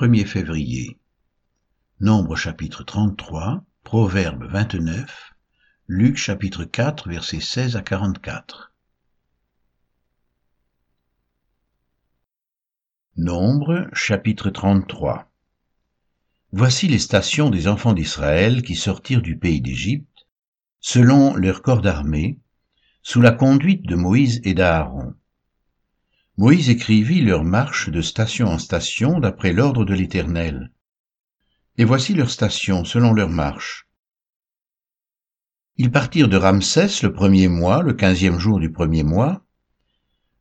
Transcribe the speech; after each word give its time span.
1er 0.00 0.24
février. 0.24 0.98
Nombre 2.00 2.34
chapitre 2.34 2.84
33, 2.84 3.62
Proverbe 3.84 4.44
29, 4.44 5.34
Luc 5.88 6.16
chapitre 6.16 6.64
4 6.64 7.10
versets 7.10 7.40
16 7.40 7.76
à 7.76 7.82
44. 7.82 8.72
Nombre 13.18 13.90
chapitre 13.92 14.48
33 14.48 15.30
Voici 16.52 16.88
les 16.88 16.98
stations 16.98 17.50
des 17.50 17.68
enfants 17.68 17.92
d'Israël 17.92 18.62
qui 18.62 18.76
sortirent 18.76 19.20
du 19.20 19.36
pays 19.36 19.60
d'Égypte, 19.60 20.26
selon 20.80 21.36
leur 21.36 21.60
corps 21.60 21.82
d'armée, 21.82 22.38
sous 23.02 23.20
la 23.20 23.32
conduite 23.32 23.82
de 23.82 23.96
Moïse 23.96 24.40
et 24.44 24.54
d'Aaron. 24.54 25.14
Moïse 26.40 26.70
écrivit 26.70 27.20
leur 27.20 27.44
marche 27.44 27.90
de 27.90 28.00
station 28.00 28.46
en 28.46 28.56
station 28.56 29.20
d'après 29.20 29.52
l'ordre 29.52 29.84
de 29.84 29.92
l'Éternel. 29.92 30.72
Et 31.76 31.84
voici 31.84 32.14
leurs 32.14 32.30
stations 32.30 32.86
selon 32.86 33.12
leur 33.12 33.28
marche. 33.28 33.86
Ils 35.76 35.90
partirent 35.90 36.30
de 36.30 36.38
Ramsès 36.38 37.02
le 37.02 37.12
premier 37.12 37.48
mois, 37.48 37.82
le 37.82 37.92
quinzième 37.92 38.38
jour 38.38 38.58
du 38.58 38.72
premier 38.72 39.02
mois. 39.02 39.44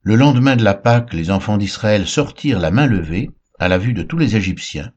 Le 0.01 0.15
lendemain 0.15 0.55
de 0.55 0.63
la 0.63 0.73
Pâque, 0.73 1.11
les 1.13 1.31
enfants 1.31 1.57
d'Israël 1.57 2.07
sortirent 2.07 2.59
la 2.59 2.71
main 2.71 2.87
levée 2.87 3.31
à 3.59 3.67
la 3.67 3.77
vue 3.77 3.91
de 3.91 4.03
tous 4.03 4.17
les 4.17 4.37
Égyptiens. 4.37 4.93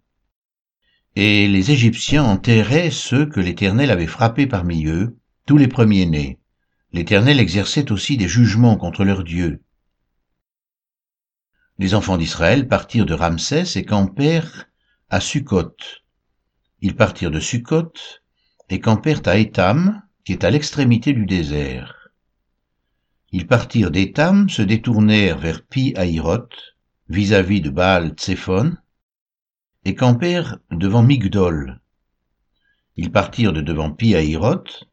Et 1.16 1.48
les 1.48 1.72
Égyptiens 1.72 2.22
enterraient 2.22 2.92
ceux 2.92 3.26
que 3.26 3.40
l'Éternel 3.40 3.90
avait 3.90 4.06
frappés 4.06 4.46
parmi 4.46 4.86
eux, 4.86 5.18
tous 5.46 5.56
les 5.56 5.66
premiers-nés. 5.66 6.38
L'Éternel 6.92 7.40
exerçait 7.40 7.90
aussi 7.90 8.16
des 8.16 8.28
jugements 8.28 8.76
contre 8.76 9.02
leurs 9.02 9.24
dieux 9.24 9.64
les 11.78 11.94
enfants 11.94 12.16
d'Israël 12.16 12.68
partirent 12.68 13.06
de 13.06 13.14
Ramsès 13.14 13.76
et 13.76 13.84
campèrent 13.84 14.66
à 15.10 15.20
Sukkot. 15.20 15.76
Ils 16.80 16.96
partirent 16.96 17.30
de 17.30 17.40
Sukkot 17.40 17.92
et 18.68 18.80
campèrent 18.80 19.22
à 19.26 19.36
Étam, 19.36 20.02
qui 20.24 20.32
est 20.32 20.44
à 20.44 20.50
l'extrémité 20.50 21.12
du 21.12 21.26
désert. 21.26 22.08
Ils 23.30 23.46
partirent 23.46 23.90
d'Étam, 23.90 24.48
se 24.48 24.62
détournèrent 24.62 25.38
vers 25.38 25.64
Pi 25.64 25.94
Hahiroth, 25.96 26.76
vis-à-vis 27.08 27.60
de 27.60 27.70
Baal 27.70 28.10
Tsephon, 28.10 28.76
et 29.84 29.94
campèrent 29.94 30.58
devant 30.70 31.02
Migdol. 31.02 31.80
Ils 32.96 33.10
partirent 33.10 33.52
de 33.52 33.62
devant 33.62 33.90
Pi 33.90 34.14
Hahiroth, 34.14 34.84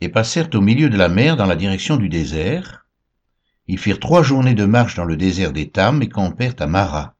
et 0.00 0.10
passèrent 0.10 0.50
au 0.54 0.60
milieu 0.60 0.90
de 0.90 0.96
la 0.98 1.08
mer 1.08 1.36
dans 1.36 1.46
la 1.46 1.56
direction 1.56 1.96
du 1.96 2.08
désert, 2.08 2.85
ils 3.68 3.78
firent 3.78 4.00
trois 4.00 4.22
journées 4.22 4.54
de 4.54 4.64
marche 4.64 4.94
dans 4.94 5.04
le 5.04 5.16
désert 5.16 5.52
d'Étam 5.52 6.02
et 6.02 6.08
campèrent 6.08 6.54
à 6.60 6.66
Mara. 6.66 7.16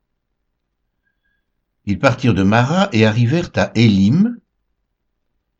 Ils 1.84 1.98
partirent 1.98 2.34
de 2.34 2.42
Mara 2.42 2.88
et 2.92 3.04
arrivèrent 3.04 3.50
à 3.56 3.72
Élim. 3.74 4.38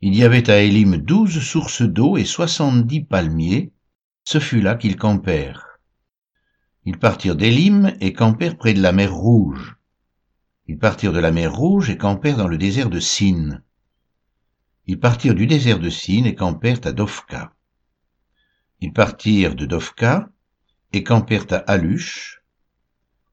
Il 0.01 0.15
y 0.15 0.25
avait 0.25 0.51
à 0.51 0.61
Élim 0.61 0.97
douze 0.97 1.41
sources 1.41 1.83
d'eau 1.83 2.17
et 2.17 2.25
soixante-dix 2.25 3.03
palmiers. 3.03 3.73
Ce 4.25 4.39
fut 4.41 4.61
là 4.61 4.75
qu'ils 4.75 4.97
campèrent. 4.97 5.81
Ils 6.85 6.99
partirent 6.99 7.37
d'Élim 7.37 7.97
et 8.01 8.13
campèrent 8.13 8.57
près 8.57 8.75
de 8.75 8.83
la 8.83 8.93
mer 8.93 9.13
Rouge. 9.13 9.77
Ils 10.69 10.79
partirent 10.79 11.13
de 11.13 11.21
la 11.21 11.33
mer 11.33 11.53
Rouge 11.53 11.91
et 11.91 11.97
campèrent 11.97 12.37
dans 12.37 12.49
le 12.49 12.59
désert 12.59 12.91
de 12.91 13.01
Sin. 13.01 13.63
Ils 14.87 15.01
partirent 15.01 15.35
du 15.35 15.47
désert 15.47 15.81
de 15.81 15.91
Sin 15.91 16.25
et 16.25 16.35
campèrent 16.37 16.81
à 16.85 16.93
Dofka. 16.93 17.53
Ils 18.81 18.93
partirent 18.93 19.57
de 19.57 19.67
Dofka 19.67 20.29
et 20.93 21.03
campèrent 21.03 21.47
à 21.51 21.57
Alush. 21.57 22.43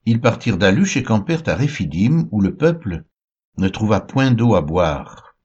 Ils 0.06 0.20
partirent 0.20 0.58
d'Alush 0.58 0.98
et 0.98 1.04
campèrent 1.04 1.48
à 1.48 1.56
Réphidim, 1.56 2.28
où 2.32 2.42
le 2.42 2.56
peuple 2.56 3.06
ne 3.58 3.70
trouva 3.70 4.02
point 4.02 4.32
d'eau 4.32 4.56
à 4.56 4.62
boire. 4.62 5.36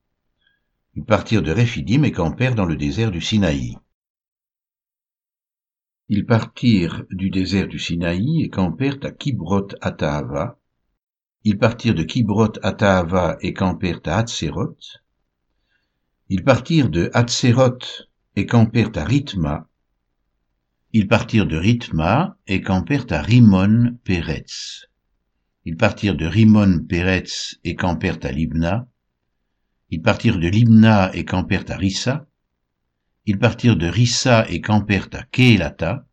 Ils 0.95 1.05
partirent 1.05 1.43
de 1.43 1.51
Réphidim 1.51 2.03
et 2.03 2.11
campèrent 2.11 2.55
dans 2.55 2.65
le 2.65 2.75
désert 2.75 3.11
du 3.11 3.21
Sinaï. 3.21 3.77
Ils 6.09 6.25
partirent 6.25 7.05
du 7.11 7.29
désert 7.29 7.67
du 7.67 7.77
Sinaï 7.77 8.41
et 8.41 8.49
campèrent 8.49 8.97
à 9.03 9.11
Kibroth 9.11 9.75
Ataava. 9.79 10.59
Ils 11.43 11.59
partirent 11.59 11.95
de 11.95 12.03
Kibroth 12.03 12.59
Ataava 12.63 13.37
et 13.41 13.53
campèrent 13.53 14.01
à 14.05 14.17
Hatzeroth. 14.17 15.03
Ils 16.27 16.43
partirent 16.43 16.89
de 16.89 17.11
Hatzeroth 17.13 18.09
et 18.35 18.45
campèrent 18.45 18.91
à 18.95 19.05
Rithma. 19.05 19.68
Ils 20.91 21.07
partirent 21.07 21.45
de 21.45 21.55
Rithma 21.55 22.37
et 22.47 22.61
campèrent 22.61 23.05
à 23.11 23.21
Rimon 23.21 23.99
Peretz. 24.03 24.87
Ils 25.65 25.77
partirent 25.77 26.15
de 26.15 26.25
Rimon 26.25 26.79
Peretz 26.79 27.59
et 27.63 27.75
campèrent 27.75 28.17
à 28.23 28.31
Libna. 28.31 28.87
Ils 29.91 30.01
partirent 30.01 30.39
de 30.39 30.47
Libna 30.47 31.11
et 31.13 31.25
campèrent 31.25 31.69
à 31.69 31.75
Rissa. 31.75 32.25
Ils 33.27 33.37
partirent 33.37 33.75
de 33.75 33.85
Rissa 33.85 34.49
et 34.49 34.61
campèrent 34.61 35.09
à 35.13 35.21
Keelata. 35.23 36.07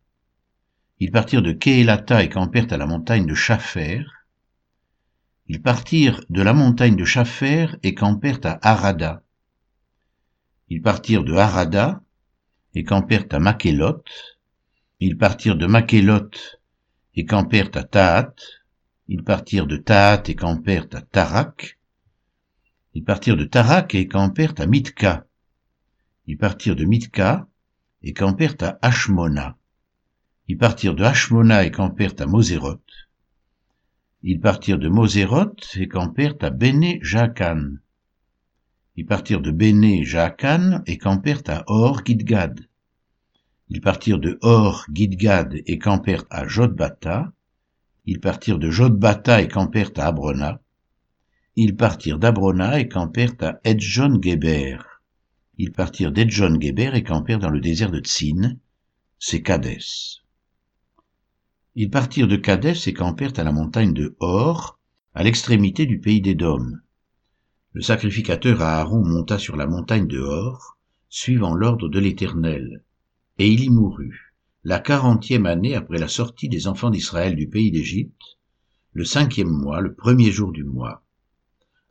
Ils 0.99 1.11
partirent 1.11 1.41
de 1.41 1.53
Keelata 1.53 2.23
et 2.23 2.29
campèrent 2.29 2.71
à 2.71 2.77
la 2.77 2.85
montagne 2.85 3.25
de 3.25 3.33
Chafer. 3.33 4.05
Ils 5.47 5.61
partirent 5.61 6.21
de 6.29 6.43
la 6.43 6.53
montagne 6.53 6.95
de 6.95 7.05
Chafer 7.05 7.75
et 7.81 7.95
campèrent 7.95 8.41
à 8.43 8.59
Harada. 8.61 9.23
Ils 10.69 10.83
partirent 10.83 11.23
de 11.23 11.33
Harada 11.33 12.03
et 12.75 12.83
campèrent 12.83 13.25
à 13.31 13.39
Makélot. 13.39 14.03
Ils 14.99 15.17
partirent 15.17 15.57
de 15.57 15.67
Makélot 15.67 16.31
et 17.15 17.25
campèrent 17.25 17.69
à 17.75 17.83
Tahat. 17.83 18.33
Ils 19.07 19.23
partirent 19.23 19.67
de 19.67 19.77
Tahat 19.77 20.23
et 20.27 20.35
campèrent 20.35 20.87
à 20.93 21.01
Tarak. 21.01 21.77
Ils 22.95 23.03
partirent 23.03 23.37
de 23.37 23.45
Tarak 23.45 23.93
et 23.93 24.07
campèrent 24.07 24.55
à 24.57 24.65
Mitka. 24.65 25.27
Ils 26.25 26.37
partirent 26.37 26.75
de 26.75 26.85
Mitka 26.85 27.47
et 28.01 28.13
campèrent 28.13 28.55
à 28.61 28.79
Hashmona. 28.81 29.55
Ils 30.47 30.57
partirent 30.57 30.95
de 30.95 31.03
Hashmona 31.03 31.63
et 31.63 31.71
campèrent 31.71 32.15
à 32.19 32.25
Moséroth. 32.25 32.81
Ils 34.23 34.39
partirent 34.39 34.79
de 34.79 34.89
Moséroth 34.89 35.75
et 35.75 35.87
campèrent 35.87 36.37
à 36.41 36.49
Béné 36.49 36.99
Jaakan. 37.03 37.75
Ils 38.95 39.05
partirent 39.05 39.41
de 39.41 39.51
Béné 39.51 40.03
Jaakan 40.03 40.81
et 40.87 40.97
campèrent 40.97 41.43
à 41.47 41.63
Or 41.67 42.03
Gidgad. 42.03 42.67
Ils 43.69 43.81
partirent 43.81 44.19
de 44.19 44.39
Hor, 44.41 44.85
Gidgad 44.93 45.61
et 45.65 45.77
campèrent 45.77 46.23
à 46.29 46.47
Jodbata. 46.47 47.33
Ils 48.05 48.21
partirent 48.21 48.59
de 48.59 48.69
Jodbata 48.69 49.41
et 49.41 49.49
campèrent 49.49 49.91
à 49.97 50.07
Abrona. 50.07 50.61
Ils 51.57 51.75
partirent 51.75 52.19
d'Abrona 52.19 52.79
et 52.79 52.87
campèrent 52.87 53.35
à 53.41 53.59
Edjon-Geber. 53.65 54.77
Ils 55.57 55.73
partirent 55.73 56.13
d'Edjon-Geber 56.13 56.95
et 56.95 57.03
campèrent 57.03 57.39
dans 57.39 57.49
le 57.49 57.59
désert 57.59 57.91
de 57.91 57.99
Tsin, 57.99 58.55
c'est 59.19 59.41
Kadès. 59.41 59.79
Ils 61.75 61.89
partirent 61.89 62.27
de 62.27 62.37
Kadès 62.37 62.87
et 62.87 62.93
campèrent 62.93 63.37
à 63.37 63.43
la 63.43 63.51
montagne 63.51 63.93
de 63.93 64.15
Hor, 64.19 64.79
à 65.13 65.23
l'extrémité 65.23 65.85
du 65.85 65.99
pays 65.99 66.21
d'Édom. 66.21 66.73
Le 67.73 67.81
sacrificateur 67.81 68.61
Aaron 68.61 69.03
monta 69.03 69.37
sur 69.37 69.57
la 69.57 69.67
montagne 69.67 70.07
de 70.07 70.19
Hor, 70.19 70.77
suivant 71.09 71.53
l'ordre 71.53 71.89
de 71.89 71.99
l'Éternel 71.99 72.83
et 73.39 73.51
il 73.51 73.63
y 73.63 73.69
mourut, 73.69 74.33
la 74.63 74.79
quarantième 74.79 75.45
année 75.45 75.75
après 75.75 75.99
la 75.99 76.07
sortie 76.07 76.49
des 76.49 76.67
enfants 76.67 76.89
d'Israël 76.89 77.35
du 77.35 77.47
pays 77.47 77.71
d'Égypte, 77.71 78.37
le 78.93 79.05
cinquième 79.05 79.51
mois, 79.51 79.79
le 79.79 79.93
premier 79.93 80.31
jour 80.31 80.51
du 80.51 80.63
mois. 80.63 81.03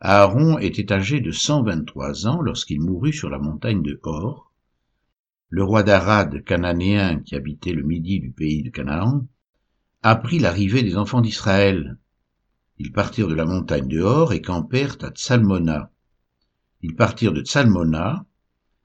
Aaron 0.00 0.58
était 0.58 0.92
âgé 0.92 1.20
de 1.20 1.30
cent 1.30 1.62
vingt-trois 1.62 2.26
ans 2.26 2.40
lorsqu'il 2.40 2.80
mourut 2.80 3.12
sur 3.12 3.30
la 3.30 3.38
montagne 3.38 3.82
de 3.82 3.98
Hor. 4.02 4.52
Le 5.48 5.62
roi 5.62 5.84
d'Arad, 5.84 6.44
cananéen 6.44 7.20
qui 7.20 7.36
habitait 7.36 7.72
le 7.72 7.82
midi 7.84 8.18
du 8.18 8.30
pays 8.30 8.62
de 8.62 8.70
Canaan, 8.70 9.26
apprit 10.02 10.38
l'arrivée 10.38 10.82
des 10.82 10.96
enfants 10.96 11.20
d'Israël. 11.20 11.96
Ils 12.78 12.92
partirent 12.92 13.28
de 13.28 13.34
la 13.34 13.46
montagne 13.46 13.88
de 13.88 14.00
Hor 14.00 14.32
et 14.32 14.42
campèrent 14.42 14.98
à 15.02 15.10
Tsalmona. 15.10 15.90
Ils 16.82 16.94
partirent 16.94 17.32
de 17.32 17.42
Tsalmona 17.42 18.26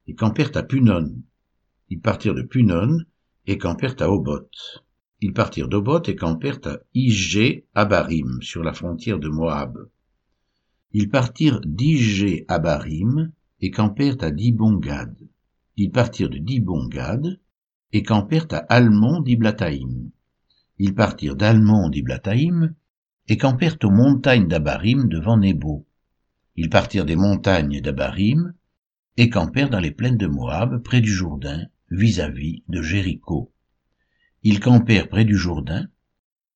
et 0.08 0.16
campèrent 0.16 0.56
à 0.56 0.64
Punon. 0.64 1.12
Ils 1.92 2.00
partirent 2.00 2.36
de 2.36 2.42
Punon 2.42 3.00
et 3.48 3.58
campèrent 3.58 3.98
à 4.00 4.10
Oboth. 4.10 4.86
Ils 5.20 5.34
partirent 5.34 5.68
d'Oboth 5.68 6.08
et 6.08 6.16
campèrent 6.16 6.62
à 6.64 6.78
Igé 6.94 7.66
Abarim, 7.76 8.42
sur 8.42 8.64
la 8.64 8.72
frontière 8.72 9.20
de 9.20 9.28
Moab. 9.28 9.90
Ils 10.94 11.10
partirent 11.10 11.60
d'Igé 11.66 12.46
Abarim 12.48 13.34
et 13.60 13.72
campèrent 13.72 14.16
à 14.22 14.32
Dibongad. 14.32 15.18
Ils 15.76 15.92
partirent 15.92 16.30
de 16.30 16.38
Dibongad 16.38 17.42
et 17.92 18.04
campèrent 18.04 18.48
à 18.52 18.60
Almon 18.70 19.20
d'Iblataïm. 19.20 20.12
Ils 20.80 20.96
partirent 20.96 21.36
d'Almon 21.36 21.90
d'Iblataïm 21.90 22.74
et 23.28 23.38
campèrent 23.38 23.78
aux 23.84 23.92
montagnes 23.92 24.48
d'Abarim 24.48 25.10
devant 25.10 25.36
Nebo. 25.36 25.86
Ils 26.56 26.70
partirent 26.70 27.06
des 27.06 27.18
montagnes 27.18 27.82
d'Abarim 27.82 28.54
et 29.18 29.30
campèrent 29.30 29.70
dans 29.70 29.82
les 29.82 29.92
plaines 29.92 30.18
de 30.18 30.28
Moab 30.28 30.82
près 30.84 31.02
du 31.02 31.12
Jourdain 31.12 31.68
vis-à-vis 31.92 32.64
de 32.68 32.82
Jéricho. 32.82 33.54
Ils 34.44 34.60
campèrent 34.60 35.10
près 35.10 35.26
du 35.26 35.38
Jourdain, 35.38 35.88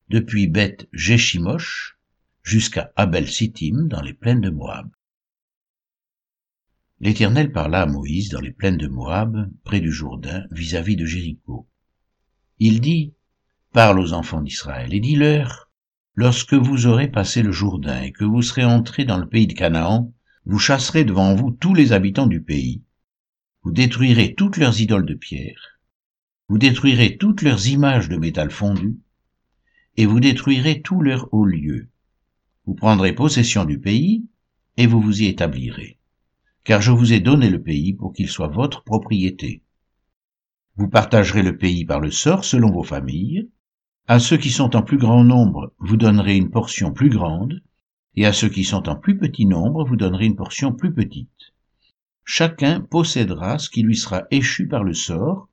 depuis 0.10 0.48
Beth 0.48 0.88
Jeshimosh 0.94 1.98
jusqu'à 2.42 2.92
Abel-Sittim 2.96 3.88
dans 3.88 4.02
les 4.02 4.14
plaines 4.14 4.42
de 4.42 4.50
Moab. 4.50 4.90
L'Éternel 7.00 7.52
parla 7.52 7.82
à 7.82 7.86
Moïse 7.86 8.30
dans 8.30 8.40
les 8.40 8.52
plaines 8.52 8.78
de 8.78 8.88
Moab, 8.88 9.52
près 9.64 9.82
du 9.82 9.92
Jourdain, 9.92 10.46
vis-à-vis 10.52 10.96
de 10.96 11.06
Jéricho. 11.06 11.68
Il 12.60 12.82
dit, 12.82 13.14
Parle 13.74 14.00
aux 14.00 14.14
enfants 14.14 14.42
d'Israël 14.42 14.94
et 14.94 15.02
dis-leur, 15.02 15.70
Lorsque 16.18 16.54
vous 16.54 16.86
aurez 16.86 17.10
passé 17.10 17.44
le 17.44 17.52
Jourdain 17.52 18.02
et 18.02 18.14
que 18.14 18.24
vous 18.24 18.42
serez 18.42 18.64
entrés 18.64 19.04
dans 19.04 19.18
le 19.18 19.28
pays 19.28 19.48
de 19.48 19.54
Canaan, 19.54 20.14
vous 20.46 20.60
chasserez 20.60 21.04
devant 21.04 21.36
vous 21.36 21.52
tous 21.52 21.74
les 21.74 21.92
habitants 21.92 22.28
du 22.28 22.42
pays. 22.42 22.84
Vous 23.66 23.72
détruirez 23.72 24.36
toutes 24.36 24.58
leurs 24.58 24.80
idoles 24.80 25.08
de 25.08 25.16
pierre. 25.16 25.80
Vous 26.50 26.60
détruirez 26.60 27.18
toutes 27.18 27.42
leurs 27.42 27.68
images 27.68 28.10
de 28.10 28.16
métal 28.16 28.52
fondu. 28.52 29.00
Et 29.98 30.06
vous 30.06 30.20
détruirez 30.20 30.84
tous 30.84 31.02
leurs 31.02 31.34
hauts 31.34 31.48
lieux. 31.48 31.88
Vous 32.68 32.76
prendrez 32.76 33.16
possession 33.16 33.66
du 33.66 33.80
pays 33.80 34.24
et 34.78 34.86
vous 34.86 35.02
vous 35.02 35.24
y 35.24 35.26
établirez. 35.26 35.98
Car 36.64 36.80
je 36.80 36.92
vous 36.92 37.12
ai 37.12 37.20
donné 37.20 37.50
le 37.50 37.60
pays 37.60 37.96
pour 37.96 38.14
qu'il 38.14 38.30
soit 38.30 38.50
votre 38.50 38.84
propriété. 38.84 39.64
Vous 40.76 40.88
partagerez 40.88 41.42
le 41.42 41.58
pays 41.58 41.86
par 41.86 42.00
le 42.00 42.12
sort 42.12 42.46
selon 42.46 42.70
vos 42.70 42.84
familles, 42.84 43.50
à 44.08 44.20
ceux 44.20 44.38
qui 44.38 44.52
sont 44.52 44.76
en 44.76 44.84
plus 44.84 45.00
grand 45.00 45.24
nombre, 45.24 45.74
vous 45.80 45.98
donnerez 45.98 46.38
une 46.38 46.52
portion 46.52 46.94
plus 46.94 47.10
grande, 47.10 47.64
et 48.16 48.28
à 48.28 48.34
ceux 48.34 48.50
qui 48.50 48.64
sont 48.64 48.88
en 48.88 48.96
plus 48.96 49.18
petit 49.18 49.48
nombre, 49.48 49.84
vous 49.86 49.96
donnerez 49.96 50.28
une 50.28 50.36
portion 50.36 50.72
plus 50.72 50.94
petite. 50.94 51.55
Chacun 52.26 52.82
possédera 52.82 53.58
ce 53.58 53.70
qui 53.70 53.84
lui 53.84 53.96
sera 53.96 54.24
échu 54.32 54.68
par 54.68 54.84
le 54.84 54.94
sort, 54.94 55.48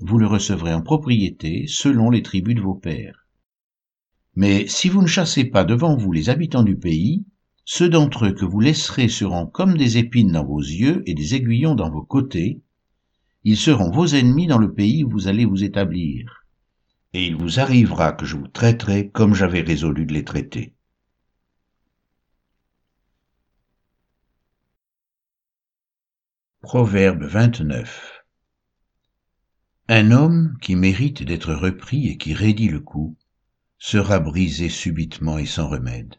vous 0.00 0.18
le 0.18 0.26
recevrez 0.26 0.72
en 0.72 0.80
propriété 0.80 1.66
selon 1.68 2.08
les 2.08 2.22
tribus 2.22 2.54
de 2.54 2.60
vos 2.60 2.74
pères. 2.74 3.26
Mais 4.34 4.66
si 4.68 4.88
vous 4.88 5.02
ne 5.02 5.06
chassez 5.06 5.44
pas 5.44 5.64
devant 5.64 5.96
vous 5.96 6.12
les 6.12 6.30
habitants 6.30 6.62
du 6.62 6.76
pays, 6.76 7.26
ceux 7.64 7.90
d'entre 7.90 8.26
eux 8.26 8.32
que 8.32 8.46
vous 8.46 8.60
laisserez 8.60 9.08
seront 9.08 9.46
comme 9.46 9.76
des 9.76 9.98
épines 9.98 10.32
dans 10.32 10.44
vos 10.44 10.60
yeux 10.60 11.02
et 11.04 11.14
des 11.14 11.34
aiguillons 11.34 11.74
dans 11.74 11.90
vos 11.90 12.04
côtés, 12.04 12.62
ils 13.44 13.58
seront 13.58 13.90
vos 13.90 14.06
ennemis 14.06 14.46
dans 14.46 14.58
le 14.58 14.72
pays 14.72 15.04
où 15.04 15.10
vous 15.10 15.28
allez 15.28 15.44
vous 15.44 15.64
établir 15.64 16.38
et 17.14 17.26
il 17.26 17.36
vous 17.36 17.58
arrivera 17.58 18.12
que 18.12 18.26
je 18.26 18.36
vous 18.36 18.48
traiterai 18.48 19.08
comme 19.08 19.34
j'avais 19.34 19.60
résolu 19.60 20.04
de 20.06 20.12
les 20.12 20.24
traiter. 20.24 20.74
Proverbe 26.68 27.24
29 27.24 28.24
Un 29.88 30.10
homme 30.10 30.58
qui 30.60 30.76
mérite 30.76 31.22
d'être 31.22 31.54
repris 31.54 32.08
et 32.08 32.18
qui 32.18 32.34
raidit 32.34 32.68
le 32.68 32.80
coup 32.80 33.16
sera 33.78 34.20
brisé 34.20 34.68
subitement 34.68 35.38
et 35.38 35.46
sans 35.46 35.66
remède. 35.66 36.16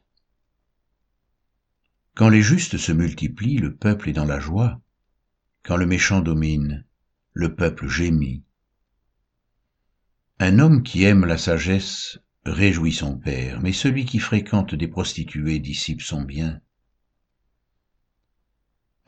Quand 2.15 2.29
les 2.29 2.41
justes 2.41 2.77
se 2.77 2.91
multiplient, 2.91 3.59
le 3.59 3.75
peuple 3.75 4.09
est 4.09 4.13
dans 4.13 4.25
la 4.25 4.39
joie. 4.39 4.81
Quand 5.61 5.77
le 5.77 5.85
méchant 5.85 6.19
domine, 6.19 6.83
le 7.33 7.53
peuple 7.53 7.87
gémit. 7.87 8.43
Un 10.39 10.57
homme 10.57 10.81
qui 10.81 11.03
aime 11.03 11.25
la 11.25 11.37
sagesse 11.37 12.17
réjouit 12.43 12.93
son 12.93 13.19
père, 13.19 13.61
mais 13.61 13.71
celui 13.71 14.03
qui 14.03 14.17
fréquente 14.17 14.73
des 14.73 14.87
prostituées 14.87 15.59
dissipe 15.59 16.01
son 16.01 16.23
bien. 16.23 16.59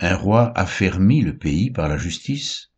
Un 0.03 0.15
roi 0.15 0.51
affermit 0.57 1.21
le 1.21 1.37
pays 1.37 1.69
par 1.69 1.87
la 1.87 1.95
justice, 1.95 2.71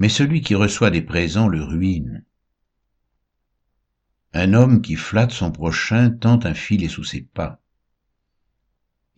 mais 0.00 0.08
celui 0.08 0.40
qui 0.40 0.56
reçoit 0.56 0.90
des 0.90 1.02
présents 1.02 1.46
le 1.46 1.62
ruine. 1.62 2.24
Un 4.32 4.54
homme 4.54 4.82
qui 4.82 4.96
flatte 4.96 5.30
son 5.30 5.52
prochain 5.52 6.10
tente 6.10 6.46
un 6.46 6.54
filet 6.54 6.88
sous 6.88 7.04
ses 7.04 7.20
pas. 7.20 7.60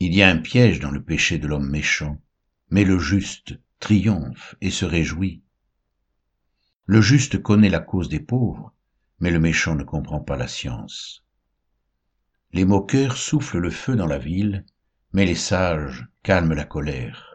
Il 0.00 0.14
y 0.14 0.22
a 0.22 0.28
un 0.28 0.36
piège 0.36 0.80
dans 0.80 0.90
le 0.90 1.02
péché 1.02 1.38
de 1.38 1.46
l'homme 1.46 1.70
méchant, 1.70 2.20
mais 2.68 2.84
le 2.84 2.98
juste 2.98 3.58
triomphe 3.78 4.54
et 4.60 4.70
se 4.70 4.84
réjouit. 4.84 5.42
Le 6.84 7.00
juste 7.00 7.42
connaît 7.42 7.70
la 7.70 7.80
cause 7.80 8.10
des 8.10 8.20
pauvres, 8.20 8.74
mais 9.18 9.30
le 9.30 9.40
méchant 9.40 9.76
ne 9.76 9.84
comprend 9.84 10.20
pas 10.20 10.36
la 10.36 10.46
science. 10.46 11.24
Les 12.52 12.66
moqueurs 12.66 13.16
soufflent 13.16 13.60
le 13.60 13.70
feu 13.70 13.96
dans 13.96 14.06
la 14.06 14.18
ville, 14.18 14.66
mais 15.14 15.24
les 15.24 15.34
sages 15.34 16.06
calment 16.22 16.52
la 16.52 16.66
colère. 16.66 17.29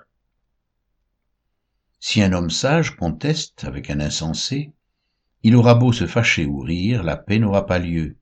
Si 2.08 2.22
un 2.22 2.34
homme 2.34 2.52
sage 2.52 2.96
conteste 2.96 3.64
avec 3.64 3.90
un 3.90 4.00
insensé, 4.00 4.72
il 5.42 5.56
aura 5.56 5.74
beau 5.74 5.92
se 5.92 6.06
fâcher 6.06 6.46
ou 6.46 6.60
rire, 6.60 7.02
la 7.02 7.18
paix 7.18 7.40
n'aura 7.40 7.66
pas 7.66 7.80
lieu. 7.80 8.20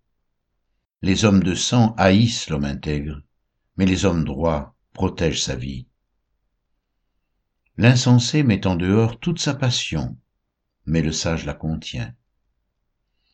Les 1.02 1.26
hommes 1.26 1.44
de 1.44 1.54
sang 1.54 1.94
haïssent 1.98 2.50
l'homme 2.50 2.64
intègre, 2.64 3.22
mais 3.76 3.86
les 3.86 4.06
hommes 4.06 4.24
droits 4.24 4.74
protègent 4.94 5.44
sa 5.44 5.58
vie. 5.58 5.86
L'insensé 7.76 8.42
met 8.42 8.66
en 8.66 8.78
dehors 8.78 9.20
toute 9.20 9.40
sa 9.40 9.54
passion, 9.54 10.18
mais 10.86 11.02
le 11.02 11.12
sage 11.12 11.46
la 11.46 11.54
contient. 11.54 12.16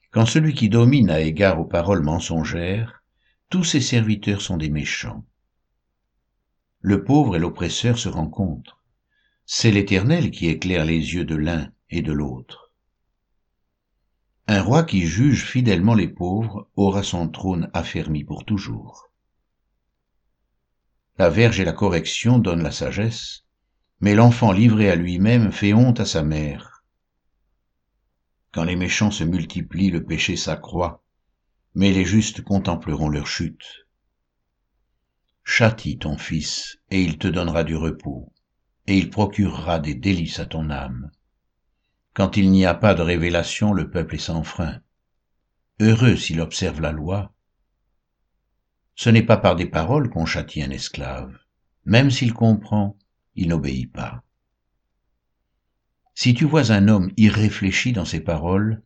Quand 0.09 0.25
celui 0.25 0.55
qui 0.55 0.67
domine 0.67 1.11
a 1.11 1.19
égard 1.19 1.59
aux 1.59 1.65
paroles 1.65 2.01
mensongères, 2.01 3.03
tous 3.51 3.63
ses 3.63 3.81
serviteurs 3.81 4.41
sont 4.41 4.57
des 4.57 4.71
méchants. 4.71 5.23
Le 6.79 7.03
pauvre 7.03 7.35
et 7.35 7.39
l'oppresseur 7.39 7.99
se 7.99 8.09
rencontrent. 8.09 8.78
C'est 9.51 9.71
l'Éternel 9.71 10.29
qui 10.29 10.47
éclaire 10.47 10.85
les 10.85 11.15
yeux 11.15 11.25
de 11.25 11.33
l'un 11.33 11.71
et 11.89 12.03
de 12.03 12.13
l'autre. 12.13 12.71
Un 14.45 14.61
roi 14.61 14.83
qui 14.83 15.07
juge 15.07 15.43
fidèlement 15.43 15.95
les 15.95 16.07
pauvres 16.07 16.69
aura 16.75 17.01
son 17.01 17.27
trône 17.27 17.71
affermi 17.73 18.23
pour 18.23 18.45
toujours. 18.45 19.09
La 21.17 21.31
verge 21.31 21.59
et 21.59 21.65
la 21.65 21.73
correction 21.73 22.37
donnent 22.37 22.61
la 22.61 22.69
sagesse, 22.69 23.43
mais 24.01 24.13
l'enfant 24.13 24.51
livré 24.51 24.91
à 24.91 24.95
lui-même 24.95 25.51
fait 25.51 25.73
honte 25.73 25.99
à 25.99 26.05
sa 26.05 26.21
mère. 26.21 26.83
Quand 28.51 28.65
les 28.65 28.75
méchants 28.75 29.09
se 29.09 29.23
multiplient, 29.23 29.89
le 29.89 30.05
péché 30.05 30.35
s'accroît, 30.35 31.03
mais 31.73 31.91
les 31.91 32.05
justes 32.05 32.43
contempleront 32.43 33.09
leur 33.09 33.25
chute. 33.25 33.87
Châtie 35.43 35.97
ton 35.97 36.19
fils, 36.19 36.77
et 36.91 37.01
il 37.01 37.17
te 37.17 37.27
donnera 37.27 37.63
du 37.63 37.75
repos, 37.75 38.31
et 38.89 38.97
il 38.97 39.12
procurera 39.12 39.80
des 39.80 39.94
délices 39.94 40.39
à 40.39 40.47
ton 40.47 40.71
âme. 40.71 41.12
Quand 42.15 42.38
il 42.38 42.50
n'y 42.50 42.65
a 42.65 42.74
pas 42.74 42.95
de 42.95 43.03
révélation, 43.03 43.71
le 43.71 43.91
peuple 43.91 44.15
est 44.15 44.18
sans 44.18 44.44
frein. 44.44 44.81
Heureux 45.80 46.15
s'il 46.15 46.41
observe 46.41 46.81
la 46.81 46.91
loi. 46.91 47.31
Ce 48.95 49.12
n'est 49.12 49.24
pas 49.24 49.38
par 49.38 49.56
des 49.56 49.68
paroles 49.68 50.09
qu'on 50.09 50.25
châtie 50.25 50.63
un 50.63 50.71
esclave. 50.71 51.38
Même 51.85 52.09
s'il 52.09 52.33
comprend, 52.33 52.97
il 53.35 53.49
n'obéit 53.49 53.92
pas. 53.92 54.23
Si 56.16 56.33
tu 56.33 56.45
vois 56.45 56.71
un 56.71 56.87
homme 56.87 57.11
irréfléchi 57.16 57.94
dans 57.94 58.06
ses 58.06 58.21
paroles, 58.21 58.81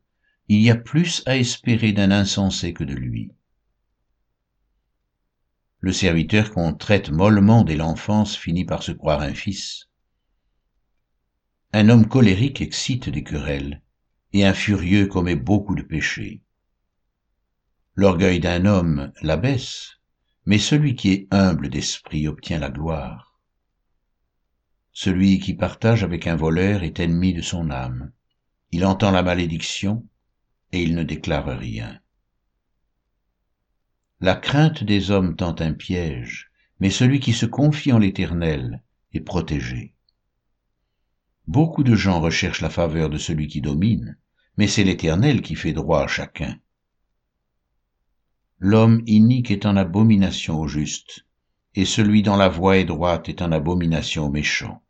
il 0.49 0.61
y 0.61 0.69
a 0.69 0.75
plus 0.75 1.23
à 1.25 1.37
espérer 1.37 1.93
d'un 1.93 2.11
insensé 2.11 2.73
que 2.73 2.83
de 2.83 2.93
lui. 2.93 3.31
Le 5.79 5.93
serviteur 5.93 6.51
qu'on 6.51 6.73
traite 6.73 7.09
mollement 7.09 7.63
dès 7.63 7.77
l'enfance 7.77 8.35
finit 8.35 8.65
par 8.65 8.83
se 8.83 8.91
croire 8.91 9.21
un 9.21 9.33
fils. 9.33 9.89
Un 11.75 11.89
homme 11.89 12.07
colérique 12.07 12.61
excite 12.61 13.09
des 13.09 13.23
querelles, 13.23 13.81
et 14.31 14.45
un 14.45 14.53
furieux 14.53 15.07
commet 15.07 15.35
beaucoup 15.35 15.73
de 15.73 15.81
péchés. 15.81 16.43
L'orgueil 17.95 18.39
d'un 18.39 18.65
homme 18.65 19.11
l'abaisse, 19.23 19.97
mais 20.45 20.59
celui 20.59 20.95
qui 20.95 21.11
est 21.11 21.27
humble 21.31 21.69
d'esprit 21.69 22.27
obtient 22.27 22.59
la 22.59 22.69
gloire. 22.69 23.39
Celui 24.91 25.39
qui 25.39 25.55
partage 25.55 26.03
avec 26.03 26.27
un 26.27 26.35
voleur 26.35 26.83
est 26.83 26.99
ennemi 26.99 27.33
de 27.33 27.41
son 27.41 27.71
âme. 27.71 28.11
Il 28.71 28.85
entend 28.85 29.09
la 29.09 29.23
malédiction 29.23 30.07
et 30.73 30.83
il 30.83 30.93
ne 30.93 31.01
déclare 31.01 31.57
rien. 31.57 31.99
La 34.19 34.35
crainte 34.35 34.83
des 34.83 35.09
hommes 35.09 35.35
tente 35.35 35.61
un 35.61 35.73
piège, 35.73 36.51
mais 36.79 36.91
celui 36.91 37.19
qui 37.19 37.33
se 37.33 37.47
confie 37.47 37.91
en 37.91 37.97
l'Éternel 37.97 38.83
est 39.11 39.21
protégé. 39.21 39.95
Beaucoup 41.47 41.83
de 41.83 41.95
gens 41.95 42.21
recherchent 42.21 42.61
la 42.61 42.69
faveur 42.69 43.09
de 43.09 43.17
celui 43.17 43.47
qui 43.47 43.59
domine, 43.59 44.17
mais 44.57 44.67
c'est 44.67 44.83
l'Éternel 44.83 45.41
qui 45.41 45.55
fait 45.55 45.73
droit 45.73 46.03
à 46.03 46.07
chacun. 46.07 46.57
L'homme 48.59 49.03
inique 49.07 49.51
est 49.51 49.65
en 49.65 49.75
abomination 49.75 50.59
au 50.59 50.67
juste, 50.67 51.25
et 51.75 51.85
celui 51.85 52.23
dont 52.23 52.37
la 52.37 52.47
voie 52.47 52.77
est 52.77 52.85
droite 52.85 53.27
est 53.27 53.41
en 53.41 53.51
abomination 53.51 54.27
au 54.27 54.29
méchant. 54.29 54.81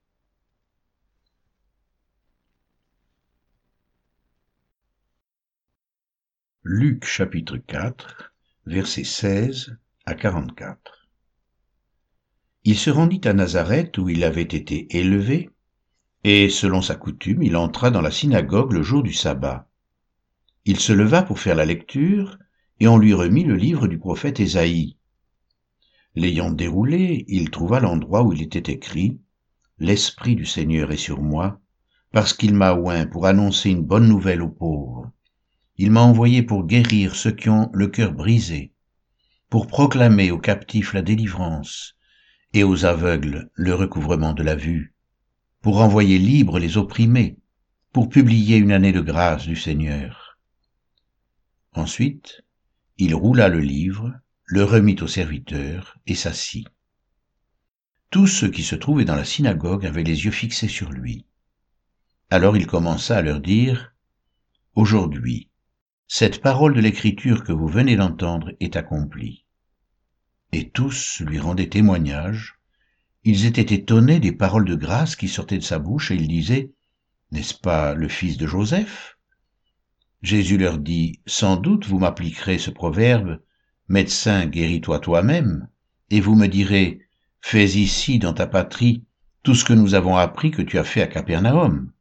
Luc 6.62 7.04
chapitre 7.04 7.58
4, 7.58 8.34
versets 8.68 9.04
16 9.04 9.76
à 10.06 10.14
44 10.14 11.10
Il 12.64 12.78
se 12.78 12.90
rendit 12.90 13.28
à 13.28 13.34
Nazareth 13.34 13.98
où 13.98 14.08
il 14.08 14.24
avait 14.24 14.44
été 14.44 14.96
élevé, 14.96 15.50
et 16.24 16.50
selon 16.50 16.82
sa 16.82 16.96
coutume, 16.96 17.44
il 17.44 17.58
entra 17.58 17.92
dans 17.92 18.02
la 18.02 18.12
synagogue 18.12 18.72
le 18.72 18.82
jour 18.82 19.04
du 19.04 19.14
sabbat. 19.14 19.68
Il 20.66 20.80
se 20.80 20.94
leva 20.94 21.24
pour 21.24 21.40
faire 21.40 21.56
la 21.56 21.66
lecture, 21.66 22.38
et 22.80 22.88
on 22.88 22.98
lui 22.98 23.14
remit 23.14 23.44
le 23.44 23.56
livre 23.56 23.88
du 23.88 23.98
prophète 24.00 24.40
Ésaïe. 24.40 24.98
L'ayant 26.16 26.52
déroulé, 26.52 27.26
il 27.28 27.50
trouva 27.50 27.80
l'endroit 27.80 28.24
où 28.24 28.34
il 28.34 28.42
était 28.42 28.72
écrit 28.72 29.20
L'Esprit 29.80 30.36
du 30.36 30.46
Seigneur 30.46 30.92
est 30.92 30.98
sur 30.98 31.22
moi, 31.22 31.60
parce 32.12 32.34
qu'il 32.34 32.54
m'a 32.54 32.74
oint 32.74 33.06
pour 33.06 33.26
annoncer 33.26 33.72
une 33.72 33.84
bonne 33.84 34.08
nouvelle 34.08 34.42
aux 34.42 34.50
pauvres. 34.50 35.12
Il 35.78 35.92
m'a 35.92 36.04
envoyé 36.04 36.44
pour 36.44 36.66
guérir 36.66 37.16
ceux 37.16 37.32
qui 37.32 37.50
ont 37.50 37.70
le 37.74 37.88
cœur 37.88 38.14
brisé, 38.14 38.72
pour 39.50 39.68
proclamer 39.68 40.32
aux 40.32 40.40
captifs 40.40 40.94
la 40.94 41.02
délivrance, 41.02 41.96
et 42.54 42.64
aux 42.64 42.86
aveugles 42.86 43.50
le 43.56 43.74
recouvrement 43.74 44.34
de 44.34 44.44
la 44.44 44.56
vue, 44.56 44.93
pour 45.64 45.80
envoyer 45.80 46.20
libres 46.20 46.60
les 46.60 46.76
opprimés, 46.76 47.38
pour 47.94 48.10
publier 48.10 48.58
une 48.58 48.74
année 48.74 48.92
de 48.92 49.00
grâce 49.00 49.48
du 49.48 49.56
Seigneur. 49.56 50.38
Ensuite, 51.72 52.44
il 52.98 53.16
roula 53.16 53.48
le 53.48 53.62
livre, 53.62 54.14
le 54.44 54.66
remit 54.66 54.98
au 55.02 55.08
serviteur 55.08 55.98
et 56.06 56.16
s'assit. 56.16 56.68
Tous 58.10 58.28
ceux 58.28 58.50
qui 58.50 58.62
se 58.62 58.76
trouvaient 58.76 59.06
dans 59.06 59.16
la 59.16 59.24
synagogue 59.24 59.86
avaient 59.86 60.04
les 60.04 60.26
yeux 60.26 60.32
fixés 60.32 60.68
sur 60.68 60.92
lui. 60.92 61.26
Alors 62.30 62.58
il 62.58 62.68
commença 62.68 63.18
à 63.18 63.22
leur 63.22 63.40
dire, 63.40 63.96
Aujourd'hui, 64.76 65.50
cette 66.10 66.42
parole 66.42 66.74
de 66.74 66.82
l'Écriture 66.82 67.46
que 67.46 67.54
vous 67.54 67.70
venez 67.70 67.96
d'entendre 67.96 68.52
est 68.60 68.76
accomplie. 68.76 69.46
Et 70.52 70.70
tous 70.72 71.22
lui 71.22 71.40
rendaient 71.40 71.70
témoignage. 71.70 72.60
Ils 73.26 73.46
étaient 73.46 73.74
étonnés 73.74 74.20
des 74.20 74.34
paroles 74.34 74.66
de 74.66 74.76
grâce 74.76 75.16
qui 75.16 75.30
sortaient 75.30 75.58
de 75.58 75.64
sa 75.64 75.80
bouche 75.80 76.12
et 76.12 76.16
ils 76.16 76.28
disaient, 76.28 76.72
N'est-ce 77.32 77.54
pas 77.54 77.94
le 77.94 78.10
fils 78.10 78.38
de 78.38 78.46
Joseph? 78.46 79.18
Jésus 80.22 80.58
leur 80.58 80.78
dit, 80.78 81.22
Sans 81.26 81.56
doute 81.56 81.86
vous 81.86 82.00
m'appliquerez 82.00 82.58
ce 82.58 82.70
proverbe, 82.70 83.40
Médecin, 83.88 84.46
guéris-toi 84.46 85.00
toi-même, 85.00 85.68
et 86.10 86.20
vous 86.20 86.36
me 86.36 86.48
direz, 86.48 87.00
Fais 87.42 87.66
ici 87.66 88.20
dans 88.20 88.34
ta 88.34 88.48
patrie 88.48 89.04
tout 89.42 89.56
ce 89.56 89.66
que 89.66 89.74
nous 89.74 89.94
avons 89.94 90.16
appris 90.16 90.52
que 90.52 90.62
tu 90.62 90.78
as 90.78 90.84
fait 90.84 91.02
à 91.02 91.08
Capernaum. 91.08 91.92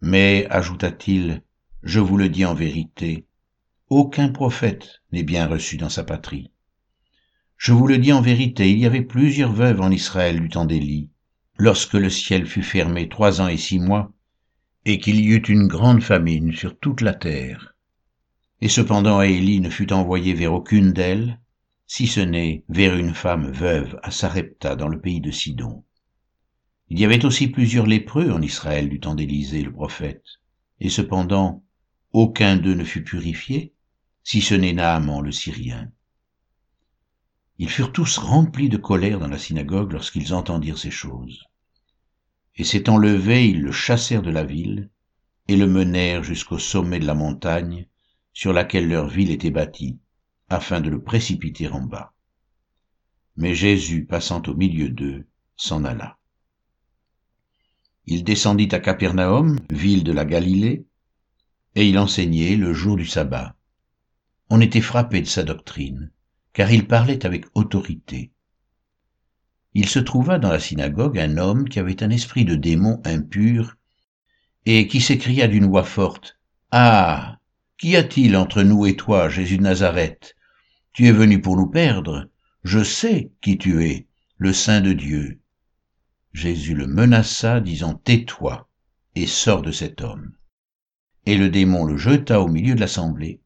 Mais, 0.00 0.46
ajouta-t-il, 0.50 1.42
je 1.82 2.00
vous 2.00 2.16
le 2.16 2.28
dis 2.28 2.44
en 2.44 2.54
vérité, 2.54 3.26
aucun 3.88 4.28
prophète 4.28 5.02
n'est 5.12 5.22
bien 5.22 5.46
reçu 5.46 5.76
dans 5.76 5.88
sa 5.88 6.02
patrie. 6.02 6.50
Je 7.64 7.72
vous 7.72 7.86
le 7.86 7.96
dis 7.96 8.12
en 8.12 8.20
vérité, 8.20 8.70
il 8.70 8.78
y 8.78 8.84
avait 8.84 9.00
plusieurs 9.00 9.50
veuves 9.50 9.80
en 9.80 9.90
Israël 9.90 10.38
du 10.38 10.50
temps 10.50 10.66
d'Élie, 10.66 11.08
lorsque 11.56 11.94
le 11.94 12.10
ciel 12.10 12.44
fut 12.44 12.62
fermé 12.62 13.08
trois 13.08 13.40
ans 13.40 13.48
et 13.48 13.56
six 13.56 13.78
mois, 13.78 14.12
et 14.84 14.98
qu'il 14.98 15.18
y 15.18 15.28
eut 15.28 15.46
une 15.48 15.66
grande 15.66 16.02
famine 16.02 16.52
sur 16.52 16.78
toute 16.78 17.00
la 17.00 17.14
terre. 17.14 17.74
Et 18.60 18.68
cependant 18.68 19.22
Élie 19.22 19.60
ne 19.60 19.70
fut 19.70 19.94
envoyé 19.94 20.34
vers 20.34 20.52
aucune 20.52 20.92
d'elles, 20.92 21.40
si 21.86 22.06
ce 22.06 22.20
n'est 22.20 22.64
vers 22.68 22.98
une 22.98 23.14
femme 23.14 23.50
veuve 23.50 23.98
à 24.02 24.10
Sarepta 24.10 24.76
dans 24.76 24.88
le 24.88 25.00
pays 25.00 25.22
de 25.22 25.30
Sidon. 25.30 25.84
Il 26.90 27.00
y 27.00 27.06
avait 27.06 27.24
aussi 27.24 27.48
plusieurs 27.48 27.86
lépreux 27.86 28.30
en 28.30 28.42
Israël 28.42 28.90
du 28.90 29.00
temps 29.00 29.14
d'Élisée 29.14 29.62
le 29.62 29.72
prophète, 29.72 30.26
et 30.80 30.90
cependant 30.90 31.64
aucun 32.12 32.58
d'eux 32.58 32.74
ne 32.74 32.84
fut 32.84 33.04
purifié, 33.04 33.72
si 34.22 34.42
ce 34.42 34.54
n'est 34.54 34.74
Naaman 34.74 35.22
le 35.22 35.32
Syrien. 35.32 35.90
Ils 37.58 37.70
furent 37.70 37.92
tous 37.92 38.18
remplis 38.18 38.68
de 38.68 38.76
colère 38.76 39.20
dans 39.20 39.28
la 39.28 39.38
synagogue 39.38 39.92
lorsqu'ils 39.92 40.34
entendirent 40.34 40.78
ces 40.78 40.90
choses. 40.90 41.44
Et 42.56 42.64
s'étant 42.64 42.98
levés, 42.98 43.48
ils 43.48 43.62
le 43.62 43.72
chassèrent 43.72 44.22
de 44.22 44.30
la 44.30 44.44
ville, 44.44 44.90
et 45.46 45.56
le 45.56 45.66
menèrent 45.66 46.24
jusqu'au 46.24 46.58
sommet 46.58 46.98
de 46.98 47.06
la 47.06 47.14
montagne 47.14 47.86
sur 48.32 48.52
laquelle 48.52 48.88
leur 48.88 49.08
ville 49.08 49.30
était 49.30 49.50
bâtie, 49.50 49.98
afin 50.48 50.80
de 50.80 50.90
le 50.90 51.02
précipiter 51.02 51.68
en 51.68 51.82
bas. 51.82 52.12
Mais 53.36 53.54
Jésus, 53.54 54.04
passant 54.04 54.42
au 54.42 54.54
milieu 54.54 54.88
d'eux, 54.88 55.26
s'en 55.56 55.84
alla. 55.84 56.18
Il 58.06 58.24
descendit 58.24 58.68
à 58.72 58.80
Capernaum, 58.80 59.58
ville 59.70 60.04
de 60.04 60.12
la 60.12 60.24
Galilée, 60.24 60.86
et 61.74 61.88
il 61.88 61.98
enseignait 61.98 62.56
le 62.56 62.72
jour 62.72 62.96
du 62.96 63.06
sabbat. 63.06 63.56
On 64.50 64.60
était 64.60 64.80
frappé 64.80 65.20
de 65.20 65.26
sa 65.26 65.42
doctrine, 65.42 66.10
car 66.54 66.70
il 66.70 66.86
parlait 66.86 67.26
avec 67.26 67.44
autorité. 67.54 68.30
Il 69.74 69.88
se 69.88 69.98
trouva 69.98 70.38
dans 70.38 70.50
la 70.50 70.60
synagogue 70.60 71.18
un 71.18 71.36
homme 71.36 71.68
qui 71.68 71.80
avait 71.80 72.02
un 72.02 72.10
esprit 72.10 72.44
de 72.44 72.54
démon 72.54 73.02
impur, 73.04 73.76
et 74.64 74.86
qui 74.86 75.00
s'écria 75.00 75.48
d'une 75.48 75.66
voix 75.66 75.84
forte, 75.84 76.38
Ah, 76.70 77.38
Qu'y 77.76 77.96
a-t-il 77.96 78.36
entre 78.36 78.62
nous 78.62 78.86
et 78.86 78.94
toi, 78.94 79.28
Jésus 79.28 79.58
de 79.58 79.64
Nazareth? 79.64 80.36
Tu 80.92 81.08
es 81.08 81.12
venu 81.12 81.40
pour 81.40 81.56
nous 81.56 81.66
perdre. 81.66 82.30
Je 82.62 82.84
sais 82.84 83.32
qui 83.42 83.58
tu 83.58 83.84
es, 83.84 84.06
le 84.38 84.52
Saint 84.52 84.80
de 84.80 84.92
Dieu. 84.92 85.40
Jésus 86.32 86.74
le 86.74 86.86
menaça, 86.86 87.60
disant, 87.60 87.94
Tais-toi 87.94 88.68
et 89.16 89.26
sors 89.26 89.60
de 89.60 89.72
cet 89.72 90.02
homme. 90.02 90.32
Et 91.26 91.36
le 91.36 91.50
démon 91.50 91.84
le 91.84 91.96
jeta 91.96 92.40
au 92.40 92.48
milieu 92.48 92.76
de 92.76 92.80
l'assemblée 92.80 93.40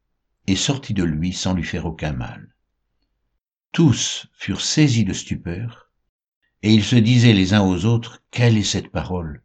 et 0.46 0.56
sortit 0.56 0.94
de 0.94 1.04
lui 1.04 1.32
sans 1.32 1.54
lui 1.54 1.64
faire 1.64 1.86
aucun 1.86 2.12
mal. 2.12 2.54
Tous 3.78 4.26
furent 4.32 4.60
saisis 4.60 5.04
de 5.04 5.12
stupeur, 5.12 5.92
et 6.64 6.74
ils 6.74 6.82
se 6.82 6.96
disaient 6.96 7.32
les 7.32 7.54
uns 7.54 7.62
aux 7.62 7.84
autres, 7.84 8.24
Quelle 8.32 8.56
est 8.56 8.64
cette 8.64 8.90
parole? 8.90 9.44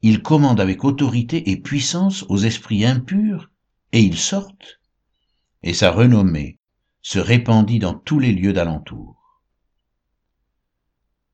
Il 0.00 0.22
commande 0.22 0.60
avec 0.60 0.84
autorité 0.84 1.50
et 1.50 1.60
puissance 1.60 2.24
aux 2.28 2.38
esprits 2.38 2.84
impurs 2.84 3.50
et 3.90 4.00
ils 4.00 4.16
sortent, 4.16 4.80
et 5.64 5.74
sa 5.74 5.90
renommée 5.90 6.60
se 7.02 7.18
répandit 7.18 7.80
dans 7.80 7.94
tous 7.94 8.20
les 8.20 8.30
lieux 8.30 8.52
d'alentour. 8.52 9.42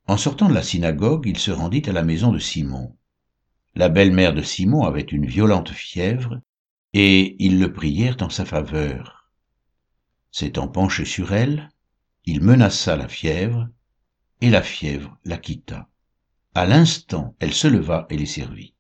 En 0.07 0.17
sortant 0.17 0.49
de 0.49 0.55
la 0.55 0.63
synagogue, 0.63 1.27
il 1.27 1.39
se 1.39 1.51
rendit 1.51 1.87
à 1.91 1.93
la 1.93 2.05
maison 2.05 2.33
de 2.33 2.39
Simon. 2.39 2.97
La 3.75 3.91
belle-mère 3.91 4.33
de 4.33 4.41
Simon 4.41 4.85
avait 4.85 5.03
une 5.03 5.27
violente 5.27 5.73
fièvre, 5.73 6.41
et 6.95 7.37
ils 7.39 7.61
le 7.61 7.71
prièrent 7.75 8.17
en 8.23 8.31
sa 8.31 8.47
faveur. 8.47 9.31
S'étant 10.31 10.69
penché 10.69 11.05
sur 11.05 11.35
elle, 11.35 11.69
il 12.25 12.43
menaça 12.43 12.97
la 12.97 13.09
fièvre, 13.09 13.69
et 14.41 14.51
la 14.51 14.63
fièvre 14.63 15.19
la 15.25 15.37
quitta. 15.37 15.89
À 16.55 16.67
l'instant, 16.67 17.35
elle 17.39 17.53
se 17.55 17.69
leva 17.69 18.07
et 18.11 18.17
les 18.17 18.27
servit. 18.27 18.75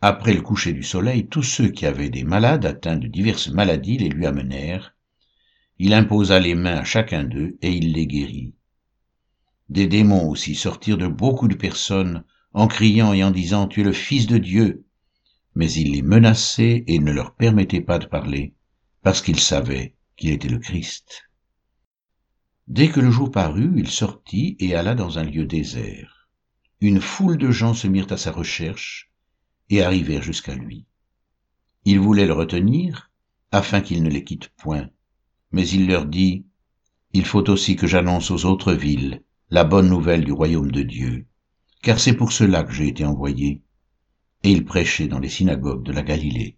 Après 0.00 0.34
le 0.34 0.42
coucher 0.42 0.72
du 0.72 0.82
soleil, 0.82 1.28
tous 1.28 1.42
ceux 1.42 1.68
qui 1.68 1.86
avaient 1.86 2.10
des 2.10 2.24
malades 2.24 2.66
atteints 2.66 2.96
de 2.96 3.06
diverses 3.06 3.48
maladies 3.48 3.98
les 3.98 4.08
lui 4.08 4.26
amenèrent. 4.26 4.96
Il 5.78 5.94
imposa 5.94 6.40
les 6.40 6.54
mains 6.54 6.78
à 6.78 6.84
chacun 6.84 7.24
d'eux 7.24 7.56
et 7.62 7.72
il 7.72 7.92
les 7.92 8.06
guérit. 8.06 8.54
Des 9.68 9.86
démons 9.86 10.28
aussi 10.28 10.54
sortirent 10.54 10.98
de 10.98 11.06
beaucoup 11.06 11.48
de 11.48 11.54
personnes 11.54 12.24
en 12.52 12.66
criant 12.66 13.12
et 13.12 13.24
en 13.24 13.30
disant 13.30 13.68
Tu 13.68 13.80
es 13.80 13.84
le 13.84 13.92
Fils 13.92 14.26
de 14.26 14.38
Dieu. 14.38 14.84
Mais 15.54 15.70
il 15.72 15.92
les 15.92 16.02
menaçait 16.02 16.84
et 16.86 16.98
ne 16.98 17.12
leur 17.12 17.34
permettait 17.34 17.80
pas 17.80 17.98
de 17.98 18.06
parler, 18.06 18.54
parce 19.02 19.22
qu'ils 19.22 19.40
savaient 19.40 19.94
qu'il 20.16 20.30
était 20.30 20.48
le 20.48 20.58
Christ. 20.58 21.30
Dès 22.68 22.88
que 22.88 23.00
le 23.00 23.10
jour 23.10 23.30
parut, 23.30 23.72
il 23.76 23.88
sortit 23.88 24.56
et 24.60 24.74
alla 24.74 24.94
dans 24.94 25.18
un 25.18 25.24
lieu 25.24 25.46
désert. 25.46 26.28
Une 26.80 27.00
foule 27.00 27.36
de 27.36 27.50
gens 27.50 27.74
se 27.74 27.86
mirent 27.86 28.12
à 28.12 28.16
sa 28.16 28.32
recherche, 28.32 29.10
et 29.68 29.82
arrivèrent 29.82 30.22
jusqu'à 30.22 30.54
lui. 30.54 30.86
Ils 31.84 31.98
voulaient 31.98 32.26
le 32.26 32.32
retenir, 32.32 33.10
afin 33.50 33.80
qu'il 33.80 34.02
ne 34.02 34.08
les 34.08 34.24
quitte 34.24 34.48
point. 34.56 34.88
Mais 35.50 35.68
il 35.68 35.86
leur 35.86 36.06
dit, 36.06 36.46
Il 37.12 37.24
faut 37.24 37.48
aussi 37.50 37.76
que 37.76 37.86
j'annonce 37.86 38.30
aux 38.30 38.44
autres 38.44 38.72
villes 38.72 39.22
la 39.50 39.64
bonne 39.64 39.88
nouvelle 39.88 40.24
du 40.24 40.32
royaume 40.32 40.70
de 40.70 40.82
Dieu, 40.82 41.26
car 41.82 42.00
c'est 42.00 42.16
pour 42.16 42.32
cela 42.32 42.62
que 42.62 42.72
j'ai 42.72 42.88
été 42.88 43.04
envoyé. 43.04 43.62
Et 44.44 44.50
il 44.50 44.64
prêchait 44.64 45.08
dans 45.08 45.18
les 45.18 45.28
synagogues 45.28 45.82
de 45.82 45.92
la 45.92 46.02
Galilée. 46.02 46.56